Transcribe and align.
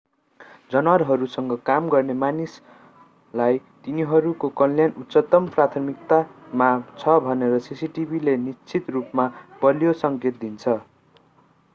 जनावरहरूसँग 0.71 1.51
काम 1.65 1.89
गर्ने 1.89 2.13
मानिसलाई 2.21 3.59
तिनीहरूको 3.83 4.49
कल्याण 4.55 4.97
उच्चतम 5.03 5.51
प्राथमिकतामा 5.51 6.71
छ 6.95 7.17
भनेर 7.27 7.55
सिसिटिभीले 7.67 8.37
निश्चित 8.41 8.89
रूपमा 8.91 9.29
बलियो 9.61 9.95
सङ्केत 10.01 10.43
दिन्छ 10.43 10.77